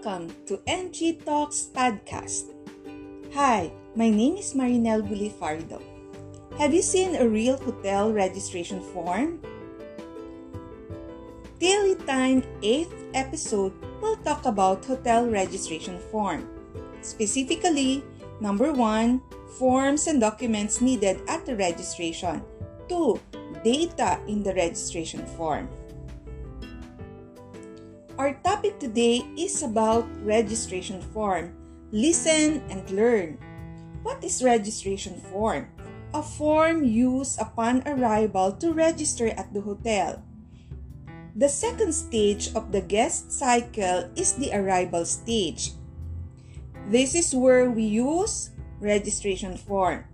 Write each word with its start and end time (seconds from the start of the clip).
to 0.00 0.56
NG 0.64 1.20
Talks 1.28 1.68
Podcast. 1.76 2.56
Hi, 3.36 3.70
my 3.94 4.08
name 4.08 4.40
is 4.40 4.54
Marinel 4.56 5.04
Bulifardo. 5.04 5.76
Have 6.56 6.72
you 6.72 6.80
seen 6.80 7.16
a 7.16 7.28
real 7.28 7.58
hotel 7.60 8.10
registration 8.10 8.80
form? 8.80 9.44
Daily 11.60 12.00
Time 12.08 12.40
8th 12.64 13.12
episode 13.12 13.76
will 14.00 14.16
talk 14.24 14.46
about 14.46 14.86
hotel 14.86 15.28
registration 15.28 16.00
form. 16.08 16.48
Specifically, 17.02 18.02
number 18.40 18.72
1, 18.72 19.20
forms 19.60 20.06
and 20.06 20.18
documents 20.18 20.80
needed 20.80 21.20
at 21.28 21.44
the 21.44 21.56
registration. 21.56 22.40
2. 22.88 23.20
Data 23.62 24.16
in 24.26 24.42
the 24.42 24.54
registration 24.54 25.26
form. 25.36 25.68
Our 28.20 28.36
topic 28.44 28.76
today 28.76 29.24
is 29.32 29.64
about 29.64 30.04
registration 30.20 31.00
form. 31.00 31.56
Listen 31.88 32.60
and 32.68 32.84
learn. 32.92 33.40
What 34.04 34.20
is 34.20 34.44
registration 34.44 35.16
form? 35.32 35.72
A 36.12 36.20
form 36.20 36.84
used 36.84 37.40
upon 37.40 37.80
arrival 37.88 38.52
to 38.60 38.76
register 38.76 39.32
at 39.32 39.48
the 39.56 39.64
hotel. 39.64 40.20
The 41.32 41.48
second 41.48 41.96
stage 41.96 42.52
of 42.52 42.76
the 42.76 42.84
guest 42.84 43.32
cycle 43.32 44.12
is 44.12 44.36
the 44.36 44.52
arrival 44.52 45.08
stage. 45.08 45.72
This 46.92 47.16
is 47.16 47.32
where 47.32 47.72
we 47.72 47.88
use 47.88 48.52
registration 48.84 49.56
form. 49.56 50.04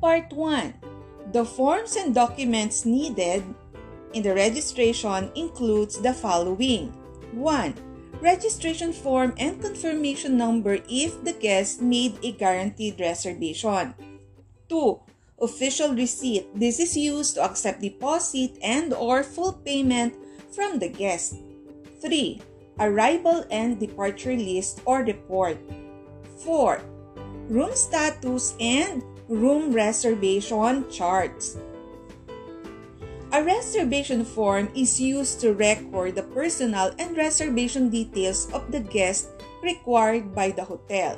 Part 0.00 0.32
1. 0.32 1.36
The 1.36 1.44
forms 1.44 1.92
and 1.92 2.14
documents 2.16 2.88
needed 2.88 3.44
in 4.14 4.22
the 4.22 4.34
registration 4.34 5.30
includes 5.34 6.00
the 6.00 6.12
following 6.12 6.92
1. 7.32 7.74
Registration 8.20 8.92
form 8.92 9.32
and 9.38 9.62
confirmation 9.62 10.36
number 10.36 10.78
if 10.88 11.22
the 11.22 11.32
guest 11.32 11.80
made 11.80 12.18
a 12.22 12.32
guaranteed 12.32 12.98
reservation. 12.98 13.94
2. 14.68 15.00
Official 15.40 15.94
receipt. 15.94 16.50
This 16.54 16.80
is 16.80 16.96
used 16.96 17.36
to 17.36 17.44
accept 17.44 17.80
deposit 17.80 18.58
and 18.60 18.92
or 18.92 19.22
full 19.22 19.52
payment 19.52 20.16
from 20.50 20.78
the 20.78 20.88
guest. 20.88 21.36
3. 22.02 22.40
Arrival 22.80 23.44
and 23.50 23.78
departure 23.78 24.34
list 24.34 24.82
or 24.84 25.02
report. 25.02 25.58
4. 26.42 26.82
Room 27.48 27.74
status 27.74 28.54
and 28.58 29.02
room 29.28 29.72
reservation 29.72 30.90
charts. 30.90 31.56
A 33.38 33.44
reservation 33.46 34.26
form 34.26 34.66
is 34.74 34.98
used 34.98 35.38
to 35.46 35.54
record 35.54 36.18
the 36.18 36.26
personal 36.34 36.90
and 36.98 37.14
reservation 37.14 37.86
details 37.86 38.50
of 38.50 38.66
the 38.74 38.82
guest 38.82 39.30
required 39.62 40.34
by 40.34 40.50
the 40.50 40.66
hotel. 40.66 41.14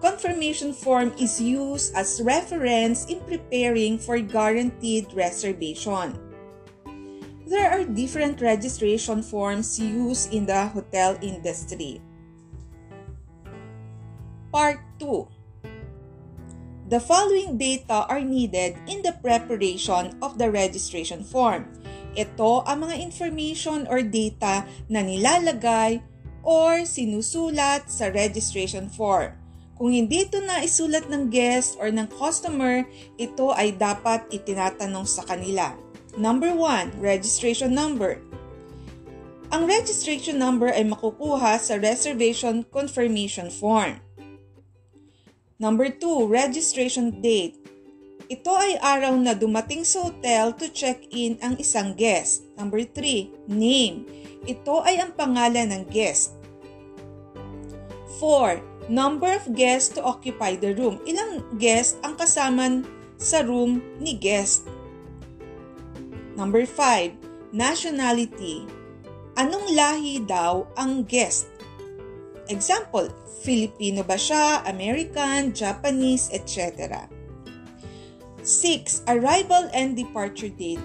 Confirmation 0.00 0.72
form 0.72 1.12
is 1.20 1.44
used 1.44 1.92
as 1.92 2.24
reference 2.24 3.04
in 3.12 3.20
preparing 3.28 4.00
for 4.00 4.16
guaranteed 4.16 5.12
reservation. 5.12 6.16
There 7.44 7.68
are 7.68 7.84
different 7.84 8.40
registration 8.40 9.20
forms 9.20 9.76
used 9.76 10.32
in 10.32 10.48
the 10.48 10.72
hotel 10.72 11.20
industry. 11.20 12.00
Part 14.48 14.80
2 15.04 15.28
The 16.90 16.98
following 16.98 17.54
data 17.54 18.02
are 18.10 18.18
needed 18.18 18.74
in 18.90 18.98
the 19.06 19.14
preparation 19.22 20.18
of 20.18 20.42
the 20.42 20.50
registration 20.50 21.22
form. 21.22 21.70
Ito 22.18 22.66
ang 22.66 22.82
mga 22.82 22.98
information 22.98 23.86
or 23.86 24.02
data 24.02 24.66
na 24.90 24.98
nilalagay 24.98 26.02
or 26.42 26.82
sinusulat 26.82 27.86
sa 27.86 28.10
registration 28.10 28.90
form. 28.90 29.38
Kung 29.78 29.94
hindi 29.94 30.26
ito 30.26 30.42
na 30.42 30.66
isulat 30.66 31.06
ng 31.06 31.30
guest 31.30 31.78
or 31.78 31.94
ng 31.94 32.10
customer, 32.10 32.82
ito 33.22 33.54
ay 33.54 33.70
dapat 33.78 34.26
itinatanong 34.34 35.06
sa 35.06 35.22
kanila. 35.22 35.78
Number 36.18 36.50
1, 36.58 36.98
registration 36.98 37.70
number. 37.70 38.18
Ang 39.54 39.70
registration 39.70 40.42
number 40.42 40.74
ay 40.74 40.82
makukuha 40.82 41.54
sa 41.62 41.78
reservation 41.78 42.66
confirmation 42.66 43.46
form. 43.46 44.02
Number 45.60 45.92
2, 45.92 46.24
registration 46.24 47.20
date. 47.20 47.60
Ito 48.32 48.48
ay 48.48 48.80
araw 48.80 49.12
na 49.20 49.36
dumating 49.36 49.84
sa 49.84 50.08
hotel 50.08 50.56
to 50.56 50.72
check-in 50.72 51.36
ang 51.44 51.60
isang 51.60 51.92
guest. 51.92 52.48
Number 52.56 52.80
3, 52.80 53.44
name. 53.44 54.08
Ito 54.48 54.80
ay 54.88 55.04
ang 55.04 55.12
pangalan 55.12 55.68
ng 55.68 55.84
guest. 55.92 56.32
4. 58.16 58.88
Number 58.88 59.36
of 59.36 59.52
guests 59.52 59.92
to 59.92 60.00
occupy 60.00 60.56
the 60.56 60.72
room. 60.80 60.96
Ilang 61.04 61.44
guest 61.60 62.00
ang 62.00 62.16
kasama 62.16 62.80
sa 63.20 63.44
room 63.44 63.84
ni 64.00 64.16
guest. 64.16 64.64
Number 66.40 66.64
5. 66.64 67.52
Nationality. 67.52 68.64
Anong 69.36 69.76
lahi 69.76 70.24
daw 70.24 70.64
ang 70.80 71.04
guest? 71.04 71.59
Example, 72.50 73.08
Filipino 73.46 74.02
ba 74.02 74.18
siya, 74.18 74.66
American, 74.66 75.54
Japanese, 75.54 76.28
etc. 76.34 77.06
6. 78.42 79.06
Arrival 79.06 79.70
and 79.72 79.94
departure 79.94 80.50
date. 80.50 80.82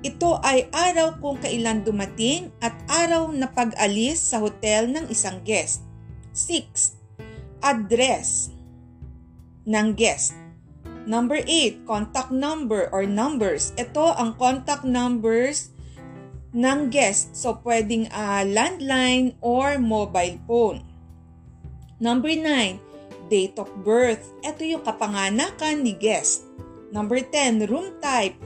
Ito 0.00 0.40
ay 0.46 0.70
araw 0.70 1.18
kung 1.18 1.36
kailan 1.42 1.82
dumating 1.82 2.54
at 2.62 2.72
araw 2.86 3.34
na 3.34 3.50
pag-alis 3.50 4.22
sa 4.22 4.38
hotel 4.40 4.88
ng 4.88 5.10
isang 5.10 5.42
guest. 5.42 5.84
6. 6.32 6.96
Address 7.60 8.54
ng 9.66 9.88
guest. 9.98 10.38
Number 11.08 11.42
8, 11.42 11.88
contact 11.88 12.30
number 12.30 12.86
or 12.94 13.04
numbers. 13.04 13.74
Ito 13.74 14.14
ang 14.14 14.38
contact 14.38 14.86
numbers 14.86 15.72
ng 16.52 16.88
guest. 16.88 17.36
So, 17.36 17.60
pwedeng 17.64 18.08
uh, 18.08 18.44
landline 18.46 19.36
or 19.44 19.76
mobile 19.76 20.40
phone. 20.48 20.84
Number 21.98 22.30
9, 22.30 23.28
date 23.28 23.58
of 23.58 23.68
birth. 23.82 24.22
Ito 24.46 24.62
yung 24.64 24.84
kapanganakan 24.86 25.82
ni 25.82 25.98
guest. 25.98 26.46
Number 26.94 27.20
10, 27.20 27.68
room 27.68 27.98
type. 28.00 28.38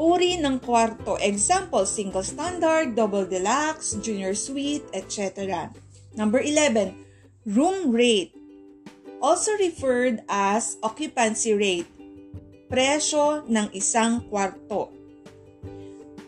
Uri 0.00 0.40
ng 0.40 0.62
kwarto. 0.64 1.20
Example, 1.20 1.84
single 1.84 2.24
standard, 2.24 2.96
double 2.96 3.28
deluxe, 3.28 4.00
junior 4.00 4.32
suite, 4.32 4.86
etc. 4.96 5.68
Number 6.16 6.40
11, 6.40 6.96
room 7.44 7.92
rate. 7.92 8.32
Also 9.20 9.52
referred 9.60 10.24
as 10.32 10.80
occupancy 10.80 11.52
rate. 11.52 11.90
Presyo 12.72 13.44
ng 13.44 13.68
isang 13.76 14.24
kwarto. 14.32 14.99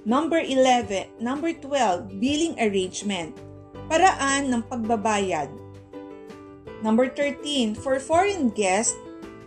Number 0.03 0.43
11, 0.43 1.23
number 1.23 1.55
12, 1.55 2.19
billing 2.19 2.59
arrangement. 2.59 3.39
Paraan 3.87 4.51
ng 4.51 4.67
pagbabayad. 4.67 5.47
Number 6.83 7.07
13, 7.07 7.79
for 7.79 8.03
foreign 8.03 8.51
guests, 8.51 8.99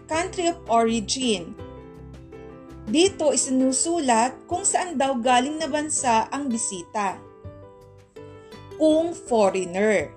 country 0.07 0.47
of 0.47 0.55
origin. 0.71 1.51
Dito 2.87 3.35
isinusulat 3.35 4.47
kung 4.47 4.63
saan 4.63 4.95
daw 4.95 5.19
galing 5.19 5.59
na 5.59 5.67
bansa 5.67 6.31
ang 6.31 6.47
bisita. 6.47 7.19
Kung 8.79 9.11
foreigner. 9.11 10.15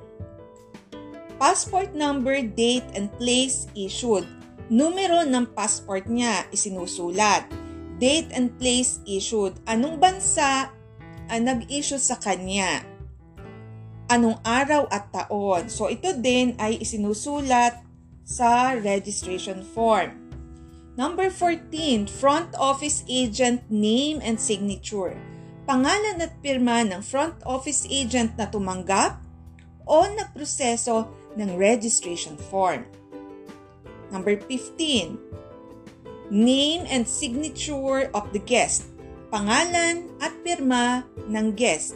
Passport 1.42 1.98
number, 1.98 2.38
date, 2.46 2.86
and 2.94 3.10
place 3.18 3.66
issued. 3.74 4.22
Numero 4.70 5.26
ng 5.26 5.50
passport 5.50 6.06
niya 6.06 6.46
isinusulat. 6.54 7.57
Date 7.98 8.30
and 8.30 8.54
place 8.62 9.02
issued. 9.04 9.58
Anong 9.66 9.98
bansa 9.98 10.70
ang 11.28 11.42
nag-issue 11.44 11.98
sa 11.98 12.16
kanya? 12.16 12.86
anong 14.08 14.40
araw 14.42 14.88
at 14.88 15.12
taon. 15.12 15.68
So 15.68 15.92
ito 15.92 16.16
din 16.16 16.56
ay 16.56 16.80
isinusulat 16.80 17.84
sa 18.24 18.76
registration 18.76 19.60
form. 19.60 20.16
Number 20.98 21.30
14, 21.30 22.10
front 22.10 22.50
office 22.58 23.06
agent 23.06 23.62
name 23.70 24.18
and 24.18 24.34
signature. 24.34 25.14
Pangalan 25.68 26.18
at 26.18 26.34
pirma 26.42 26.82
ng 26.82 27.04
front 27.04 27.38
office 27.46 27.86
agent 27.86 28.34
na 28.34 28.50
tumanggap 28.50 29.22
o 29.86 30.08
nagproseso 30.10 31.06
ng 31.38 31.54
registration 31.54 32.34
form. 32.50 32.82
Number 34.10 34.34
15, 34.34 35.37
name 36.30 36.84
and 36.88 37.06
signature 37.06 38.10
of 38.14 38.32
the 38.32 38.40
guest. 38.40 38.88
Pangalan 39.28 40.08
at 40.24 40.32
pirma 40.40 41.04
ng 41.28 41.52
guest 41.52 41.92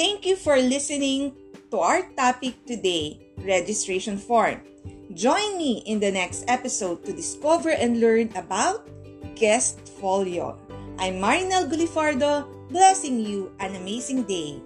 Thank 0.00 0.24
you 0.24 0.32
for 0.32 0.56
listening 0.56 1.36
to 1.68 1.76
our 1.76 2.08
topic 2.16 2.56
today, 2.64 3.20
registration 3.36 4.16
form. 4.16 4.64
Join 5.12 5.60
me 5.60 5.84
in 5.84 6.00
the 6.00 6.08
next 6.08 6.48
episode 6.48 7.04
to 7.04 7.12
discover 7.12 7.68
and 7.76 8.00
learn 8.00 8.32
about 8.32 8.88
guest 9.36 9.76
folio. 10.00 10.56
I'm 10.96 11.20
Marinel 11.20 11.68
Gulifardo, 11.68 12.48
blessing 12.72 13.20
you 13.20 13.52
an 13.60 13.76
amazing 13.76 14.24
day. 14.24 14.64